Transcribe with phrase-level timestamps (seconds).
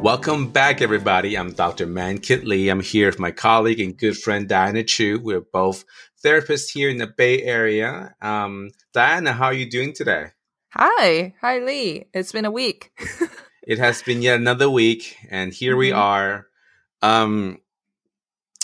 [0.00, 1.36] Welcome back, everybody.
[1.36, 1.84] I'm Dr.
[1.84, 2.70] Man Kit Lee.
[2.70, 5.20] I'm here with my colleague and good friend Diana Chu.
[5.22, 5.84] We're both
[6.24, 8.14] therapists here in the Bay Area.
[8.22, 10.28] Um, Diana, how are you doing today?
[10.70, 11.34] Hi.
[11.42, 12.06] Hi, Lee.
[12.14, 12.92] It's been a week.
[13.68, 15.80] it has been yet another week, and here mm-hmm.
[15.80, 16.46] we are.
[17.02, 17.58] Um,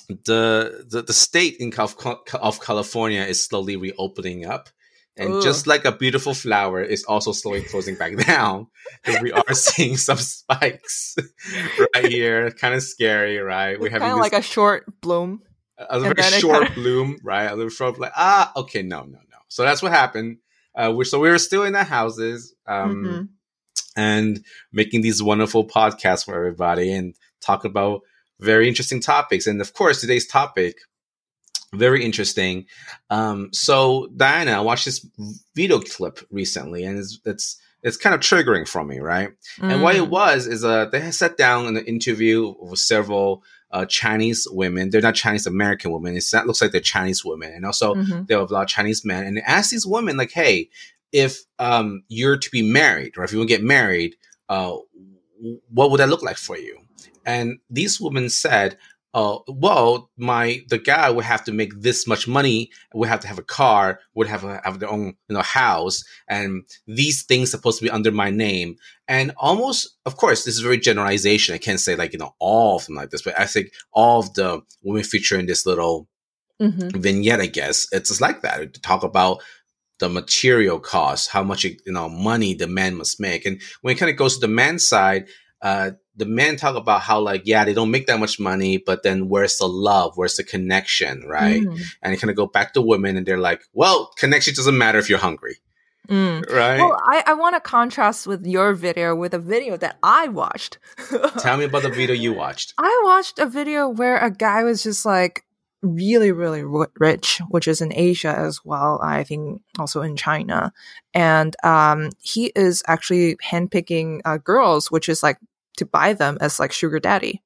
[0.08, 4.70] the, the the state in of California is slowly reopening up.
[5.18, 5.42] And Ooh.
[5.42, 8.66] just like a beautiful flower is also slowly closing back down,
[9.22, 11.16] we are seeing some spikes
[11.94, 12.50] right here.
[12.50, 13.80] Kind of scary, right?
[13.80, 15.42] we have kind of like a short bloom,
[15.78, 16.74] a, very short kinda...
[16.74, 17.46] bloom, right?
[17.46, 19.38] A little short, like ah, okay, no, no, no.
[19.48, 20.38] So that's what happened.
[20.74, 23.22] Uh, we're, so we were still in the houses, um, mm-hmm.
[23.96, 28.02] and making these wonderful podcasts for everybody, and talk about
[28.38, 29.46] very interesting topics.
[29.46, 30.76] And of course, today's topic
[31.74, 32.66] very interesting.
[33.10, 35.06] Um, so Diana, I watched this
[35.54, 39.30] video clip recently, and it's it's it's kind of triggering for me, right?
[39.58, 39.72] Mm.
[39.72, 40.08] And what it mm.
[40.08, 44.90] was is uh, they had sat down in an interview with several uh, Chinese women.
[44.90, 46.16] They're not Chinese American women.
[46.16, 48.24] It's that looks like they're Chinese women, and also mm-hmm.
[48.26, 49.24] there were a lot of Chinese men.
[49.24, 50.70] And they asked these women like, "Hey,
[51.12, 54.16] if um, you're to be married, or if you want to get married,
[54.48, 54.76] uh,
[55.68, 56.78] what would that look like for you?"
[57.26, 58.78] And these women said,
[59.16, 63.26] uh, well, my the guy would have to make this much money, would have to
[63.26, 67.50] have a car, would have to have their own you know house, and these things
[67.50, 68.76] supposed to be under my name.
[69.08, 71.54] And almost, of course, this is very generalization.
[71.54, 74.20] I can't say like you know all of them like this, but I think all
[74.20, 76.08] of the women featured in this little
[76.60, 77.00] mm-hmm.
[77.00, 79.42] vignette, I guess, it's just like that to talk about
[79.98, 83.98] the material cost, how much you know money the man must make, and when it
[83.98, 85.26] kind of goes to the man's side
[85.62, 89.02] uh, the men talk about how like yeah they don't make that much money but
[89.02, 90.16] then where's the love?
[90.16, 91.62] Where's the connection right?
[91.62, 91.80] Mm.
[92.02, 94.98] and you kind of go back to women and they're like well connection doesn't matter
[94.98, 95.56] if you're hungry.
[96.08, 96.48] Mm.
[96.52, 96.78] right?
[96.78, 100.78] Well i, I want to contrast with your video with a video that i watched.
[101.38, 102.74] Tell me about the video you watched.
[102.78, 105.45] I watched a video where a guy was just like
[105.86, 106.64] really really
[106.98, 110.72] rich which is in asia as well i think also in china
[111.14, 115.38] and um, he is actually handpicking uh, girls which is like
[115.76, 117.42] to buy them as like sugar daddy.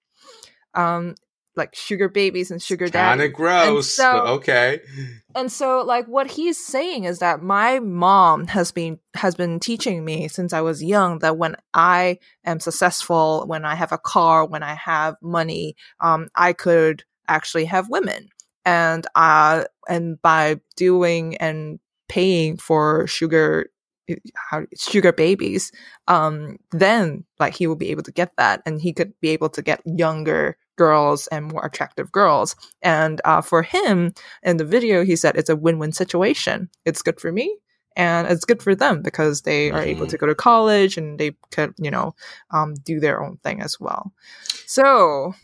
[0.74, 1.14] Um,
[1.56, 3.18] like sugar babies and sugar daddy.
[3.18, 3.90] Kind of gross.
[3.90, 4.80] So, okay.
[5.34, 10.04] And so like what he's saying is that my mom has been has been teaching
[10.04, 14.46] me since I was young that when I am successful, when I have a car,
[14.46, 18.28] when I have money, um, I could actually have women.
[18.66, 23.70] And uh and by doing and paying for sugar
[24.34, 25.70] how sugar babies
[26.08, 29.48] um then like he will be able to get that and he could be able
[29.48, 34.12] to get younger girls and more attractive girls and uh, for him
[34.42, 37.56] in the video he said it's a win-win situation it's good for me
[37.96, 39.76] and it's good for them because they mm-hmm.
[39.76, 40.10] are able mm-hmm.
[40.10, 42.14] to go to college and they could you know
[42.50, 44.12] um, do their own thing as well
[44.66, 45.34] so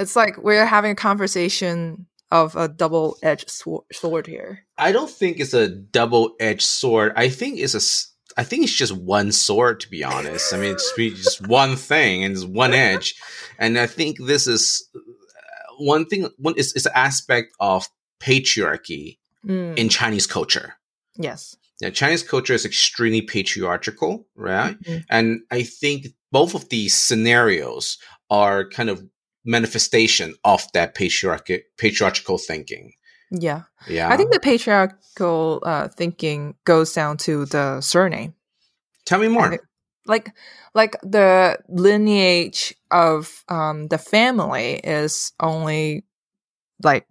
[0.00, 4.60] it's like we're having a conversation of a double edged sword here.
[4.78, 7.12] I don't think it's a double edged sword.
[7.16, 7.82] I think it's a.
[8.38, 10.54] I think it's just one sword, to be honest.
[10.54, 13.14] I mean, it's just one thing and it's one edge,
[13.58, 15.00] and I think this is uh,
[15.78, 16.28] one thing.
[16.38, 17.88] One is it's an aspect of
[18.20, 19.76] patriarchy mm.
[19.76, 20.74] in Chinese culture.
[21.16, 21.56] Yes.
[21.80, 24.78] Yeah, Chinese culture is extremely patriarchal, right?
[24.82, 24.98] Mm-hmm.
[25.08, 27.96] And I think both of these scenarios
[28.28, 29.02] are kind of
[29.44, 32.92] manifestation of that patriarchal patriarchal thinking.
[33.30, 33.62] Yeah.
[33.88, 34.08] Yeah.
[34.08, 38.34] I think the patriarchal uh, thinking goes down to the surname.
[39.04, 39.58] Tell me more.
[40.06, 40.32] like
[40.74, 46.04] like the lineage of um, the family is only
[46.82, 47.06] like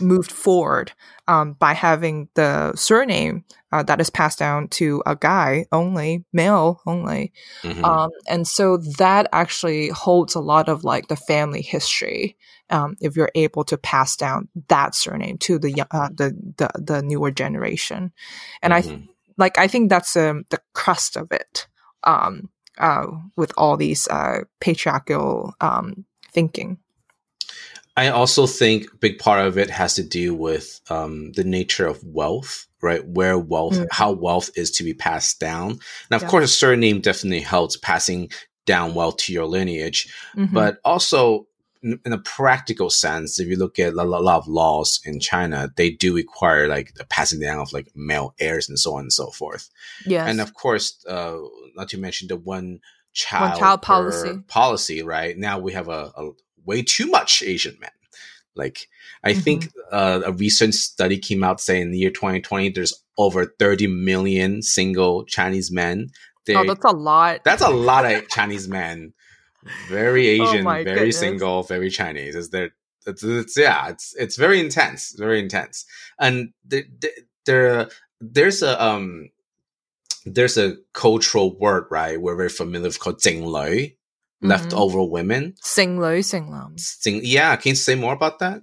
[0.00, 0.92] moved forward
[1.26, 6.80] um, by having the surname uh, that is passed down to a guy only, male
[6.86, 7.32] only.
[7.62, 7.84] Mm-hmm.
[7.84, 12.36] Um, and so that actually holds a lot of like the family history.
[12.68, 17.02] Um, if you're able to pass down that surname to the uh, the, the, the
[17.02, 18.12] newer generation,
[18.62, 18.90] and mm-hmm.
[18.90, 19.08] I
[19.38, 21.66] like I think that's um, the crust of it.
[22.04, 22.48] Um,
[22.78, 26.78] uh, with all these uh, patriarchal um, thinking.
[28.00, 31.86] I also think a big part of it has to do with um, the nature
[31.86, 33.06] of wealth, right?
[33.06, 33.84] Where wealth, mm-hmm.
[33.90, 35.80] how wealth is to be passed down.
[36.10, 36.28] Now, of yeah.
[36.28, 38.30] course, a surname definitely helps passing
[38.64, 40.54] down wealth to your lineage, mm-hmm.
[40.54, 41.46] but also
[41.82, 45.70] in, in, a practical sense, if you look at a lot of laws in China,
[45.76, 49.12] they do require like the passing down of like male heirs and so on and
[49.12, 49.68] so forth.
[50.06, 51.36] Yeah, and of course, uh,
[51.76, 52.80] not to mention the one
[53.12, 55.36] child, one child policy policy, right?
[55.36, 56.30] Now we have a, a
[56.64, 57.90] way too much Asian men.
[58.54, 58.88] Like
[59.22, 59.40] I mm-hmm.
[59.40, 63.86] think uh, a recent study came out saying in the year 2020 there's over 30
[63.86, 66.08] million single Chinese men.
[66.48, 67.40] oh, that's a lot.
[67.44, 69.12] That's a lot of Chinese men.
[69.88, 71.18] Very Oh Asian, my very goodness.
[71.18, 72.34] single, very Chinese.
[72.34, 72.70] Is there?
[73.06, 75.86] It's, it's yeah, it's it's very intense, very intense.
[76.18, 76.84] And there,
[77.46, 77.88] there
[78.20, 79.30] there's a um
[80.26, 83.99] there's a cultural word right we're very familiar with called 剩女, Mhm
[84.41, 85.53] leftover women.
[85.63, 86.73] 剩女剩男.
[87.01, 88.61] 整- yeah, can you say more about that?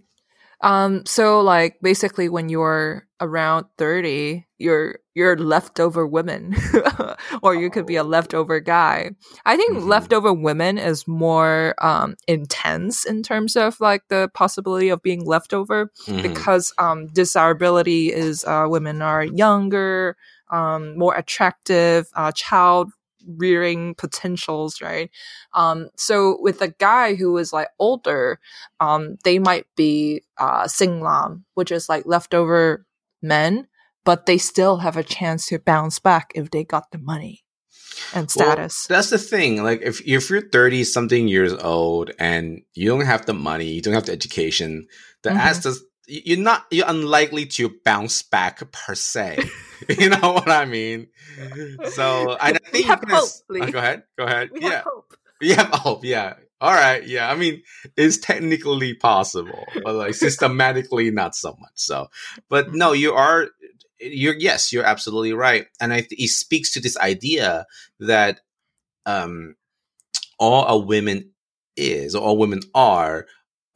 [0.64, 6.54] Um, so like basically when you're around 30, you're you're leftover women.
[7.42, 9.10] or you could be a leftover guy.
[9.44, 9.88] I think Mhm.
[9.88, 15.90] leftover women is more um intense in terms of like the possibility of being leftover
[16.06, 16.22] Mhm.
[16.22, 20.16] because um desirability is uh women are younger,
[20.52, 22.92] um more attractive, uh child
[23.27, 25.09] rearing potentials, right?
[25.53, 28.39] Um so with a guy who is like older,
[28.79, 32.85] um, they might be uh, singlam, which is like leftover
[33.21, 33.67] men,
[34.05, 37.43] but they still have a chance to bounce back if they got the money
[38.13, 38.85] and Well, status.
[38.87, 39.63] that's the thing.
[39.63, 43.81] Like if if you're thirty something years old and you don't have the money, you
[43.81, 44.87] don't have the education,
[45.23, 45.37] the Mhm.
[45.37, 49.43] ass does you're not you're unlikely to bounce back per se.
[49.89, 51.07] you know what I mean?
[51.91, 54.03] So I think We you have can ass- hope, uh, go ahead.
[54.17, 54.49] Go ahead.
[54.53, 54.83] we yeah.
[55.39, 56.03] We have hope.
[56.03, 56.33] Yeah.
[56.59, 57.05] All right.
[57.05, 57.29] Yeah.
[57.29, 57.61] I mean,
[57.95, 61.73] it's technically possible, but like systematically not so much.
[61.75, 62.07] So,
[62.49, 63.47] but no, you are,
[63.99, 65.67] you're, yes, you're absolutely right.
[65.79, 67.65] And I, th- it speaks to this idea
[67.99, 68.39] that,
[69.05, 69.55] um,
[70.39, 71.31] all a women
[71.75, 73.27] is, or all women are,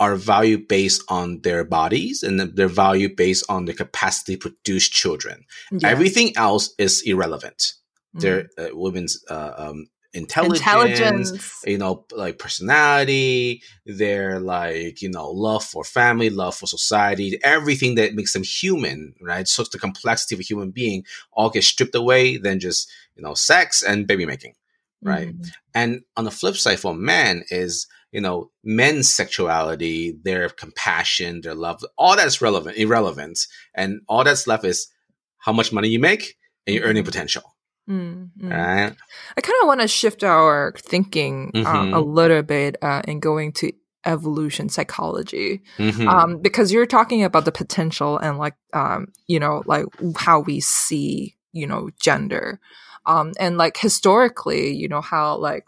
[0.02, 4.90] are valued based on their bodies and their value based on the capacity to produce
[4.90, 5.46] children.
[5.72, 5.90] Yeah.
[5.90, 7.74] Everything else is irrelevant.
[8.16, 8.22] Mm.
[8.22, 11.62] Their uh, women's uh, um, intelligence, intelligence.
[11.68, 17.94] you know, like personality, their like, you know, love for family, love for society, everything
[17.94, 19.48] that makes them human, right?
[19.48, 23.36] So the complexity of a human being all gets stripped away, then just, you know,
[23.36, 24.56] sex and baby making,
[25.04, 25.30] right?
[25.30, 25.52] Mm.
[25.76, 31.56] And on the flip side for men is, you know, men's sexuality, their compassion, their
[31.56, 33.40] love, all that's relevant, irrelevant.
[33.74, 34.88] And all that's left is
[35.38, 36.36] how much money you make
[36.68, 37.08] and your earning Mhm.
[37.08, 37.44] potential,
[37.90, 38.52] Mm, mm.
[38.52, 38.94] right?
[39.38, 41.96] I kind of want to shift our thinking uh, Mhm.
[41.96, 43.72] a little bit uh, in going to
[44.06, 45.62] evolution psychology.
[45.78, 46.08] Mhm.
[46.08, 49.86] um, because you're talking about the potential and like um, you know like
[50.18, 52.60] how we see you know gender
[53.06, 55.64] um, and like historically you know how like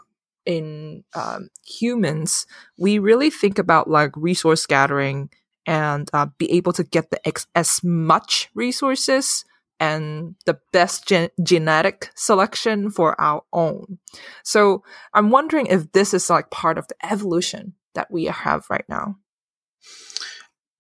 [0.45, 2.45] in um, humans
[2.77, 5.29] we really think about like resource gathering
[5.65, 9.45] and uh, be able to get the ex- as much resources
[9.79, 13.97] and the best gen- genetic selection for our own.
[14.43, 18.85] So i'm wondering if this is like part of the evolution that we have right
[18.89, 19.15] now.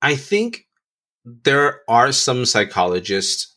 [0.01, 0.67] I think
[1.25, 3.55] there are some psychologists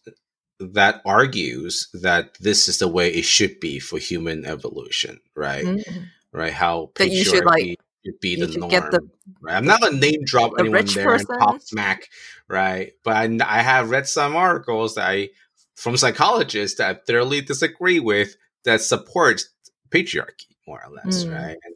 [0.58, 5.64] that argues that this is the way it should be for human evolution, right?
[5.64, 6.08] Mhm.
[6.32, 6.52] Right?
[6.52, 8.70] How That you should, like, should be the norm.
[8.70, 9.08] get the-
[9.40, 9.54] right?
[9.56, 12.08] I'm not gonna name drop the anyone rich there and pop smack,
[12.48, 12.92] right?
[13.04, 15.30] But I, I have read some articles that I
[15.74, 19.42] from psychologists that I thoroughly disagree with that support
[19.90, 21.34] patriarchy more or less, Mm.
[21.34, 21.56] right?
[21.64, 21.74] And,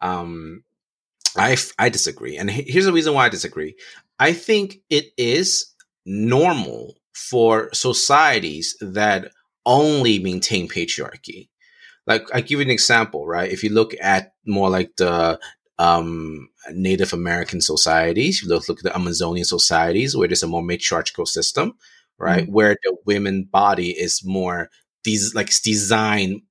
[0.00, 0.64] um,
[1.36, 3.76] I disagree, and here's the reason why I disagree.
[4.18, 5.66] I think it is
[6.04, 9.32] normal for societies that
[9.66, 11.48] only maintain patriarchy.
[12.06, 13.50] Like I give you an example, right?
[13.50, 15.38] If you look at more like the
[15.78, 20.62] um, Native American societies, you look look at the Amazonian societies where there's a more
[20.62, 21.74] matriarchal system,
[22.18, 22.48] right?
[22.48, 24.70] Where the women body is more
[25.04, 26.42] these like it's designed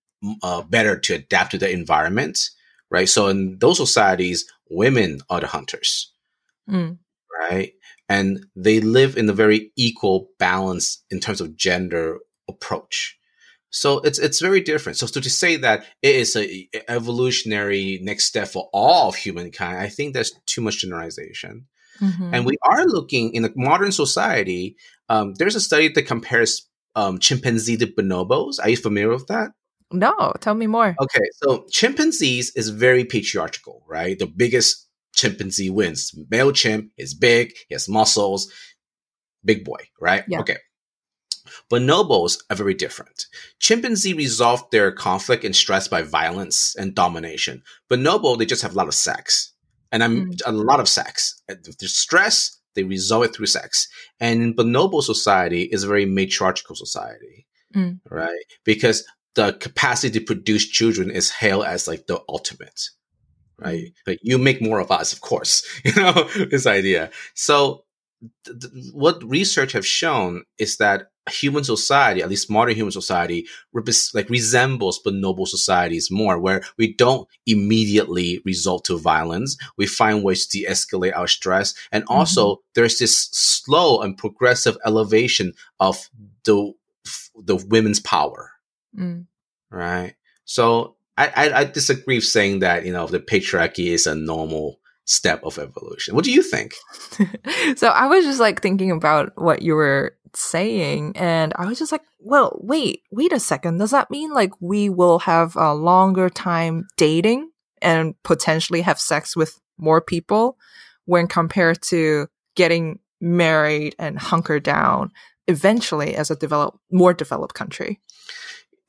[0.44, 2.50] uh, better to adapt to the environment,
[2.92, 3.10] right?
[3.10, 6.12] So in those societies, women are the hunters
[6.70, 6.98] Mm.
[7.40, 7.74] right?
[8.10, 13.18] And they live in a very equal balance in terms of gender approach.
[13.70, 14.98] So it's it's very different.
[14.98, 19.80] So, so to say that it is a evolutionary next step for all of humankind,
[19.80, 21.68] I think that's too much generalization.
[22.00, 22.30] Mhm.
[22.32, 24.78] And we are looking in a modern society.
[25.10, 28.60] Um, there's a study that compares um, chimpanzee to bonobos.
[28.62, 29.52] Are you familiar with that?
[29.92, 30.96] no, tell me more.
[31.02, 34.20] Okay, so chimpanzees is very patriarchal, right?
[34.20, 34.87] The biggest
[35.18, 36.14] chimpanzee wins.
[36.30, 38.52] Male chimp is big, he has muscles,
[39.44, 40.24] big boy, right?
[40.28, 40.40] Yeah.
[40.40, 40.58] Okay.
[41.72, 43.26] Bonobos are very different.
[43.60, 47.64] Chimpanzee resolve their conflict and stress by violence and domination.
[47.90, 49.54] Bonobo, they just have a lot of sex.
[49.92, 50.42] And I'm Mm.
[50.46, 51.42] a lot of sex.
[51.48, 53.88] If there's stress, they resolve it through sex.
[54.20, 58.00] And bonobo society is a very matriarchal society, Mm.
[58.10, 58.46] right?
[58.66, 59.04] Because
[59.36, 62.82] the capacity to produce children is hailed as like the ultimate,
[63.60, 63.94] right?
[64.06, 67.12] But you make more of us, of course, you know, this idea.
[67.34, 67.84] So
[68.46, 73.48] th- th- what research have shown is that human society, at least modern human society,
[74.14, 79.58] like resembles bonobo societies more, where we don't immediately resort to violence.
[79.78, 82.62] We find ways to de-escalate our stress, and also mm-hmm.
[82.76, 86.10] there's this slow and progressive elevation of
[86.46, 86.74] the
[87.36, 88.52] the women's power,
[88.98, 89.26] mm.
[89.72, 90.16] right?
[90.46, 94.80] So I, I, I disagree with saying that you know the patriarchy is a normal
[95.06, 96.16] step of evolution.
[96.16, 96.76] What do you think?
[97.76, 101.92] so I was just like thinking about what you were saying and I was just
[101.92, 103.78] like, well, wait, wait a second.
[103.78, 107.50] Does that mean like we will have a longer time dating
[107.82, 110.58] and potentially have sex with more people
[111.06, 115.12] when compared to getting married and hunker down
[115.48, 118.00] eventually as a developed more developed country?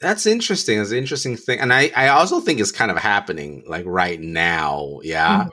[0.01, 0.81] That's interesting.
[0.81, 1.59] It's an interesting thing.
[1.59, 5.01] And I, I also think it's kind of happening like right now.
[5.03, 5.41] Yeah.
[5.41, 5.49] Mm-hmm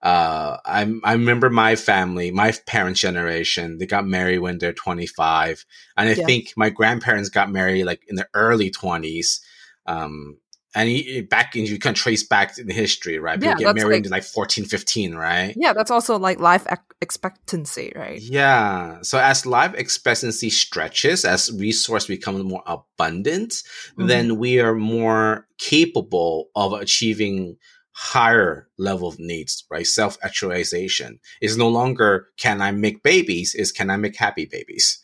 [0.00, 5.64] uh, I I remember my family, my parents' generation, they got married when they're 25,
[5.96, 6.24] and I yeah.
[6.24, 9.40] think my grandparents got married like in the early 20s.
[9.86, 10.38] Um,
[10.74, 13.40] and he, back in you can trace back in history, right?
[13.40, 15.54] People yeah, get married like, in like 14, 15, right?
[15.56, 16.66] Yeah, that's also like life
[17.00, 18.20] expectancy, right?
[18.20, 18.98] Yeah.
[19.02, 24.06] So as life expectancy stretches, as resource becomes more abundant, mm-hmm.
[24.06, 27.56] then we are more capable of achieving
[27.92, 29.86] higher level of needs, right?
[29.86, 35.02] Self actualization is no longer can I make babies, is can I make happy babies?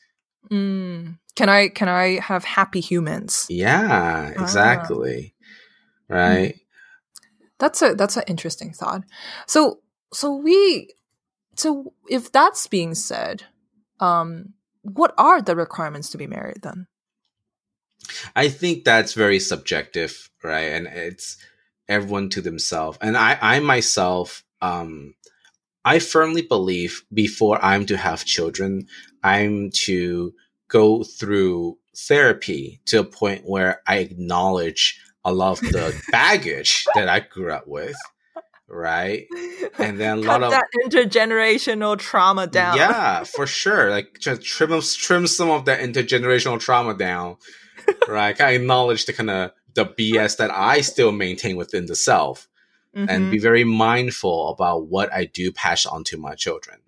[0.50, 1.18] Mm.
[1.34, 3.46] Can I can I have happy humans?
[3.50, 3.88] Yeah,
[4.36, 4.42] ah.
[4.42, 5.33] exactly.
[5.33, 5.33] Ah.
[6.08, 6.60] Right.
[7.58, 9.04] That's a that's an interesting thought.
[9.46, 9.80] So
[10.12, 10.94] so we
[11.56, 13.44] so if that's being said,
[14.00, 16.86] um, what are the requirements to be married then?
[18.36, 20.72] I think that's very subjective, right?
[20.72, 21.38] And it's
[21.88, 22.98] everyone to themselves.
[23.00, 25.14] And I, I myself, um,
[25.84, 28.86] I firmly believe before I'm to have children,
[29.22, 30.34] I'm to
[30.68, 37.08] go through therapy to a point where I acknowledge a lot of the baggage that
[37.08, 37.96] I grew up with.
[38.68, 39.26] Right.
[39.78, 42.76] And then a Cut lot of that intergenerational trauma down.
[42.76, 43.90] Yeah, for sure.
[43.90, 47.36] Like just trim trim some of that intergenerational trauma down.
[48.08, 48.38] right.
[48.40, 52.48] I acknowledge the kind of the BS that I still maintain within the self
[52.94, 53.08] mm-hmm.
[53.08, 56.78] and be very mindful about what I do pass on to my children.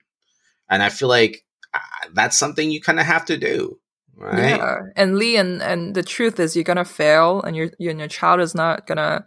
[0.69, 1.79] And I feel like uh,
[2.15, 3.79] that's something you kind of have to do.
[4.17, 4.57] Right.
[4.57, 4.79] Yeah.
[4.97, 8.09] And Lee, and, and the truth is you're going to fail and your, your, your
[8.09, 9.25] child is not going to,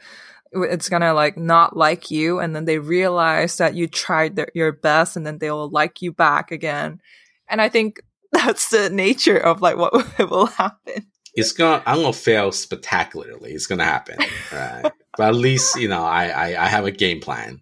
[0.51, 4.71] it's gonna like not like you and then they realize that you tried their, your
[4.71, 6.99] best and then they'll like you back again
[7.47, 9.93] and i think that's the nature of like what
[10.31, 11.05] will happen
[11.35, 13.51] it's gonna I'm gonna fail spectacularly.
[13.51, 14.17] It's gonna happen.
[14.51, 14.91] Right.
[15.17, 17.61] but at least, you know, I, I, I have a game plan.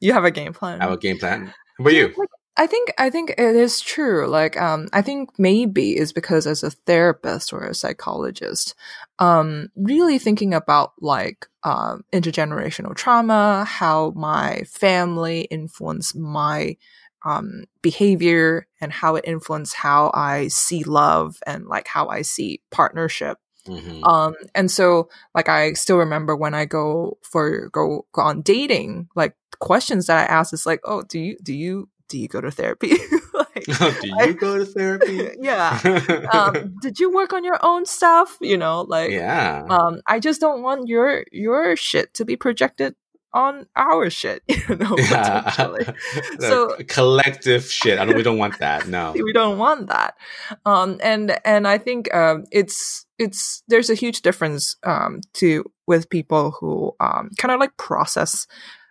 [0.00, 0.80] You have a game plan.
[0.80, 1.46] I have a game plan.
[1.46, 2.14] How about you?
[2.58, 4.26] I think I think it is true.
[4.26, 8.74] Like, um, I think maybe is because as a therapist or a psychologist,
[9.18, 16.76] um, really thinking about like um, intergenerational trauma, how my family influenced my
[17.26, 22.62] um, behavior and how it influenced how I see love and like how I see
[22.70, 23.38] partnership.
[23.66, 24.04] Mm-hmm.
[24.04, 29.08] Um, and so like I still remember when I go for go, go on dating,
[29.14, 32.40] like questions that I ask is like, oh, do you do you do you go
[32.40, 32.94] to therapy?
[33.34, 35.30] like, do you I, go to therapy?
[35.40, 35.80] yeah.
[36.32, 38.36] Um, did you work on your own stuff?
[38.40, 39.64] You know, like yeah.
[39.68, 42.94] Um, I just don't want your your shit to be projected
[43.32, 45.50] on our shit, you know, yeah.
[46.38, 47.98] so collective shit.
[47.98, 48.88] I don't, we don't want that.
[48.88, 50.14] No, we don't want that.
[50.64, 56.08] Um, and and I think um, it's it's there's a huge difference um, to with
[56.08, 58.46] people who um, kind of like process.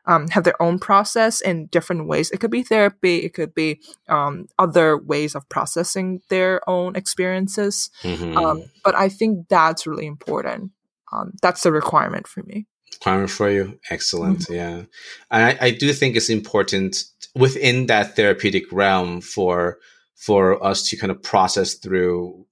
[0.08, 2.30] Um, have their own process in different ways.
[2.30, 3.18] It could be therapy.
[3.18, 7.90] It could be um, other ways of processing their own experiences.
[8.04, 8.38] Mm-hmm.
[8.38, 10.72] Um, but I think that's really important.
[11.12, 13.80] Um, that's the requirement for me requirement for you.
[13.90, 14.40] Excellent.
[14.40, 14.54] Mm-hmm.
[14.54, 14.84] Yeah.
[15.32, 17.04] And I, I do think it's important
[17.36, 19.78] within that therapeutic realm for
[20.16, 22.46] for us to kind of process through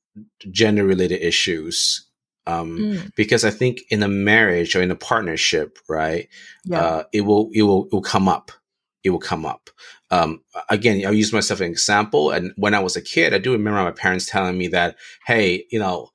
[0.52, 2.06] gender related issues
[2.46, 3.16] um, mm.
[3.16, 6.28] because I think in a marriage or in a partnership, right,
[6.66, 6.80] yeah.
[6.80, 8.52] uh, it will it will it will come up.
[9.04, 9.70] It will come up.
[10.12, 12.32] Um, again, I'll use myself as an example.
[12.32, 14.96] And when I was a kid, I do remember my parents telling me that,
[15.26, 16.10] "Hey, you know,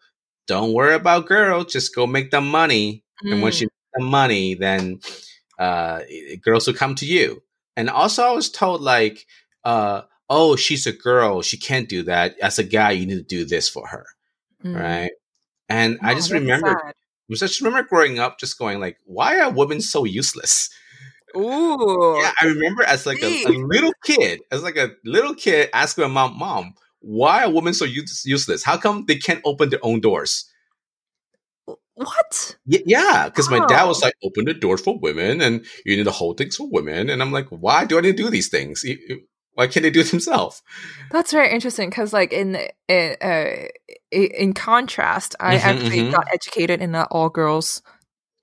[0.47, 3.33] don't worry about girls, just go make the money, mm.
[3.33, 5.01] and once you make the money, then
[5.59, 6.01] uh,
[6.43, 7.43] girls will come to you.
[7.77, 9.27] And also, I was told like,
[9.65, 12.37] uh, oh, she's a girl, she can't do that.
[12.41, 14.07] As a guy, you need to do this for her,
[14.65, 14.75] mm.
[14.75, 15.13] right?
[15.69, 16.95] And oh, I just remember, sad.
[17.31, 20.71] I just remember growing up, just going like, why are women so useless?
[21.37, 25.69] Ooh, yeah, I remember as like a, a, little kid, as like a little kid,
[25.75, 28.65] asking my mom, "Mom, why are women so use- useless?
[28.65, 30.51] How come they can't open their own doors?
[31.95, 32.57] What?
[32.67, 34.07] Y- yeah, because my dad was Oh.
[34.07, 37.11] like, open the doors for women, and you need to hold things for women.
[37.11, 38.85] And I'm like, why do I need to do these things?
[39.59, 40.63] Why can't they do it themselves?
[41.11, 43.67] That's very interesting because, like, in in, uh,
[44.13, 46.13] in contrast, I Mhm, actually mhm.
[46.13, 47.83] got educated in an all girls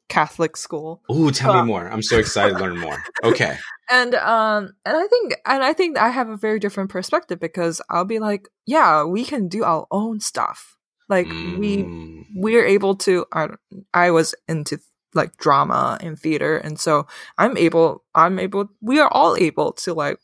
[0.10, 1.88] Catholic school, Oh, tell Uh, me more.
[1.88, 3.02] I'm so excited to learn more.
[3.24, 3.58] Okay.
[3.90, 7.82] and um, and I think and I think I have a very different perspective because
[7.90, 10.76] I'll be like, yeah, we can do our own stuff.
[11.08, 12.26] Like we Mm.
[12.36, 13.26] we're able to.
[13.32, 13.48] I
[13.94, 14.80] I was into
[15.14, 17.08] like drama and theater, and so
[17.38, 18.04] I'm able.
[18.14, 18.68] I'm able.
[18.82, 20.20] We are all able to like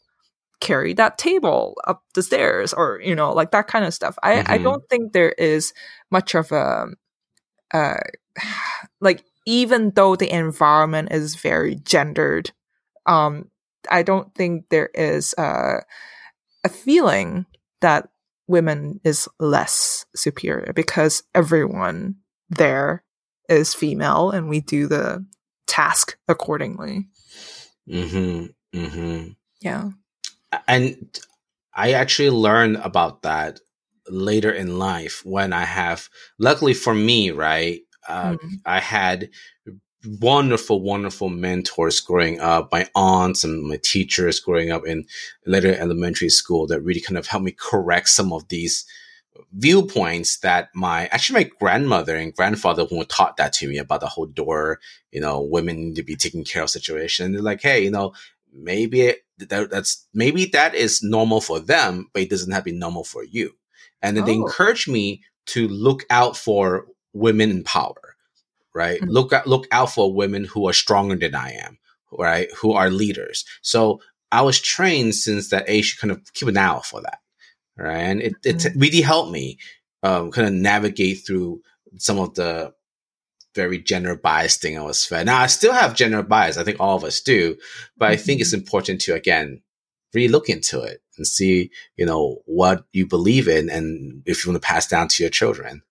[0.62, 4.44] carry that table up the stairs or you know like that kind of stuff i
[4.48, 4.64] i Mhm.
[4.64, 5.74] don't think there is
[6.12, 6.88] much of a
[7.74, 7.98] uh
[9.02, 12.52] like even though the environment is very gendered
[13.08, 13.50] um
[13.90, 15.82] i don't think there is uh,
[16.64, 17.46] a feeling
[17.82, 18.10] that
[18.48, 22.16] women is less superior because everyone
[22.50, 23.04] there
[23.50, 25.26] is female and we do the
[25.68, 27.08] task accordingly
[27.90, 28.46] Mm-hmm.
[28.78, 29.30] Mm-hmm.
[29.62, 29.90] yeah
[30.68, 31.20] and
[31.74, 33.60] I actually learned about that
[34.10, 37.82] later in life when I have, luckily for me, right?
[38.08, 38.60] Uh, Mhm.
[38.66, 39.30] I had
[40.20, 45.06] wonderful, wonderful mentors growing up, my aunts and my teachers growing up in
[45.46, 48.86] later elementary school that really kind of helped me correct some of these
[49.54, 54.08] viewpoints that my actually my grandmother and grandfather who taught that to me about the
[54.08, 54.80] whole door,
[55.12, 57.32] you know, women need to be taken care of situation.
[57.32, 58.14] They're like, hey, you know,
[58.54, 62.72] maybe it, that, that's maybe that is normal for them, but it doesn't have to
[62.72, 63.52] be normal for you.
[64.02, 64.46] And then they Oh.
[64.46, 68.16] encourage me to look out for women in power,
[68.74, 69.02] right?
[69.02, 69.10] Mhm.
[69.10, 71.78] Look out, look out for women who are stronger than I am,
[72.18, 72.48] right?
[72.60, 73.46] Who are leaders.
[73.62, 77.02] So I was trained since that age to kind of keep an eye out for
[77.02, 77.20] that,
[77.78, 77.98] right?
[77.98, 78.82] And it, it Mhm.
[78.82, 79.58] really helped me
[80.04, 81.62] um, kind of navigate through
[81.98, 82.74] some of the
[83.56, 85.26] very gender bias thing I was fed.
[85.26, 86.58] Now I still have gender bias.
[86.58, 87.58] I think all of us do,
[87.98, 89.62] but I think it's important to again
[90.14, 94.52] really look into it and see, you know, what you believe in and if you
[94.52, 95.82] want to pass down to your children.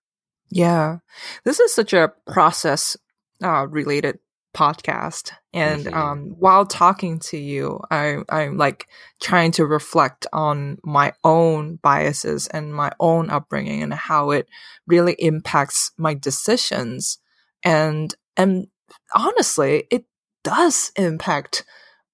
[0.49, 0.97] Yeah.
[1.45, 2.97] This is such a process
[3.43, 4.19] uh, related
[4.55, 5.31] podcast.
[5.53, 5.93] And Mhm.
[5.93, 8.87] um, while talking to you, I, I'm like
[9.21, 14.47] trying to reflect on my own biases and my own upbringing and how it
[14.85, 17.17] really impacts my decisions.
[17.63, 18.67] And, and
[19.13, 20.05] honestly, it
[20.43, 21.65] does impact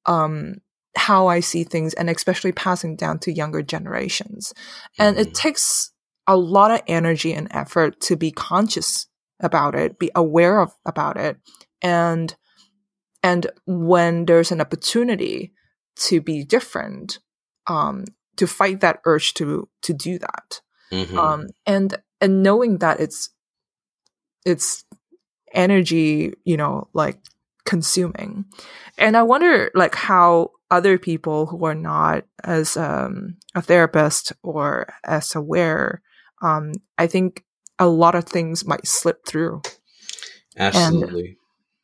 [0.06, 0.56] um,
[0.96, 4.54] how I see things and especially passing down to younger generations.
[4.98, 5.34] And it Mhm.
[5.34, 5.92] takes
[6.28, 9.08] a lot of energy and effort to be conscious
[9.40, 11.38] about it, be aware of about it.
[11.82, 12.36] And
[13.24, 15.52] and when there's an opportunity
[15.98, 17.20] to be different,
[17.66, 18.06] um,
[18.38, 20.62] to fight that urge to to do that.
[20.92, 21.18] Mhm.
[21.18, 23.30] Um, and and knowing that it's
[24.46, 24.86] it's
[25.54, 27.20] energy, you know, like
[27.66, 28.46] consuming.
[28.98, 34.94] And I wonder like how other people who are not as um, a therapist or
[35.06, 36.02] as aware,
[36.42, 37.44] um, I think
[37.80, 39.62] a lot of things might slip through
[40.58, 41.38] Absolutely.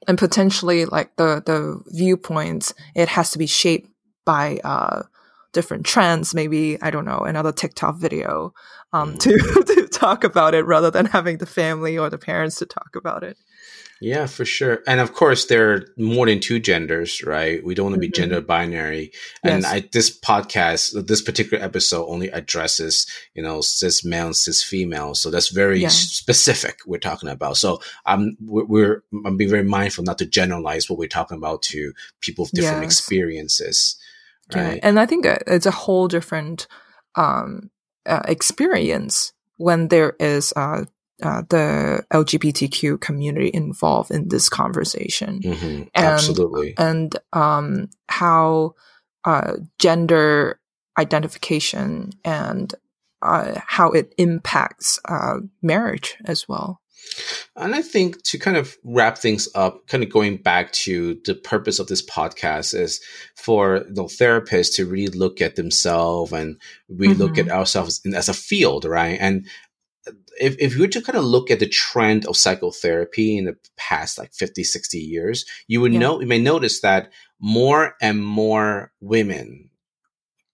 [0.07, 3.89] and potentially like the the viewpoints it has to be shaped
[4.25, 5.03] by uh
[5.51, 8.53] different trends maybe i don't know another tiktok video
[8.91, 12.65] um to to talk about it rather than having the family or the parents to
[12.65, 13.37] talk about it
[14.03, 14.79] Yeah, for sure.
[14.85, 17.63] And of course, there are more than two genders, right?
[17.63, 18.15] We don't want to be Mhm.
[18.15, 19.13] gender binary.
[19.45, 19.71] And Yes.
[19.71, 25.15] I, this podcast, this particular episode only addresses, you know, cis male and cis female.
[25.15, 25.87] So that's very Yeah.
[25.87, 27.55] specific we're talking about.
[27.55, 31.61] So I'm, we're, we're, I'm being very mindful not to generalize what we're talking about
[31.71, 32.91] to people with different Yes.
[32.91, 33.95] experiences,
[34.53, 34.73] right?
[34.75, 36.67] Yeah, and I think uh, it's a whole different
[37.15, 37.69] um,
[38.05, 40.83] uh, experience when there is uh,
[41.21, 45.87] uh, the LGBTQ community involved in this conversation, Mhm.
[45.93, 46.73] And- Absolutely.
[46.77, 48.73] and um, how
[49.25, 50.59] uh, gender
[50.97, 52.73] identification and
[53.21, 56.81] uh, how it impacts uh, marriage as well.
[57.55, 61.35] And I think to kind of wrap things up, kind of going back to the
[61.35, 63.01] purpose of this podcast is
[63.35, 68.29] for you know, therapists to really look at themselves and we look at ourselves as
[68.29, 69.17] a field, right?
[69.19, 69.47] And
[70.39, 73.55] if, if you were to kind of look at the trend of psychotherapy in the
[73.77, 75.99] past like 50, 60 years, you would Yeah.
[75.99, 79.69] know, you may notice that more and more women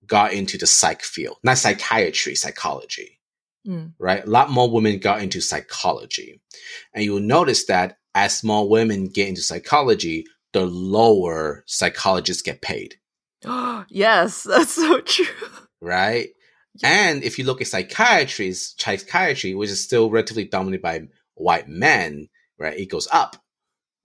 [0.06, 3.16] got into the psych field, not psychiatry, psychology
[3.68, 3.94] Mm.
[4.00, 4.24] right?
[4.26, 6.42] A lot more women got into psychology.
[6.94, 12.62] And you will notice that as more women get into psychology, the lower psychologists get
[12.62, 12.96] paid,
[13.90, 15.26] yes, that's so true.
[15.82, 16.30] right?
[16.84, 22.30] And if you look at psychiatry, psychiatry, which is still relatively dominated by white men,
[22.58, 23.36] right, it goes up.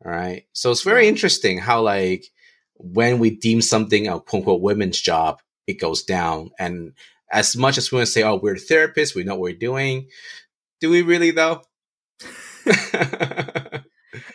[0.04, 0.44] All right.
[0.52, 2.26] So it's very interesting how like
[2.74, 6.50] when we deem something a quote unquote women's job, it goes down.
[6.58, 6.92] And
[7.30, 10.08] as much as we want to say, oh, we're therapists, we know what we're doing,
[10.80, 11.62] do we really though?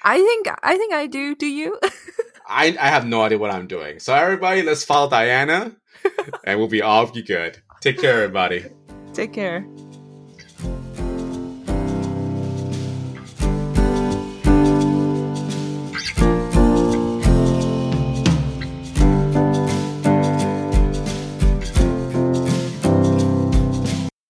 [0.04, 1.36] I think I think I do.
[1.36, 1.80] Do you?
[2.48, 4.00] I I have no idea what I'm doing.
[4.00, 5.76] So everybody, let's follow Diana,
[6.44, 7.62] and we'll be all be good.
[7.82, 8.66] Take care, everybody.
[9.14, 9.66] Take care.